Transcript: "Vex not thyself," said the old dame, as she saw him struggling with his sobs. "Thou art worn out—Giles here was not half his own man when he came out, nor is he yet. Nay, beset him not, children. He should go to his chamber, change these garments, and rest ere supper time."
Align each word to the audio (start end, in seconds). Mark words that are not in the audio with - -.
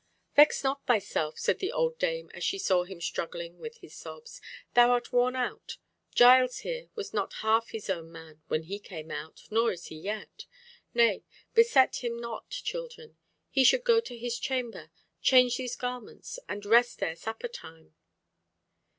"Vex 0.35 0.63
not 0.63 0.83
thyself," 0.87 1.37
said 1.37 1.59
the 1.59 1.71
old 1.71 1.99
dame, 1.99 2.31
as 2.33 2.43
she 2.43 2.57
saw 2.57 2.85
him 2.85 2.99
struggling 2.99 3.59
with 3.59 3.77
his 3.77 3.93
sobs. 3.93 4.41
"Thou 4.73 4.89
art 4.89 5.13
worn 5.13 5.35
out—Giles 5.35 6.61
here 6.61 6.89
was 6.95 7.13
not 7.13 7.31
half 7.45 7.69
his 7.69 7.87
own 7.87 8.11
man 8.11 8.41
when 8.47 8.63
he 8.63 8.79
came 8.79 9.11
out, 9.11 9.43
nor 9.51 9.71
is 9.71 9.85
he 9.89 9.95
yet. 9.95 10.47
Nay, 10.95 11.23
beset 11.53 11.97
him 12.03 12.17
not, 12.17 12.49
children. 12.49 13.17
He 13.51 13.63
should 13.63 13.83
go 13.83 13.99
to 13.99 14.17
his 14.17 14.39
chamber, 14.39 14.89
change 15.21 15.57
these 15.57 15.75
garments, 15.75 16.39
and 16.49 16.65
rest 16.65 17.03
ere 17.03 17.15
supper 17.15 17.47
time." 17.47 17.93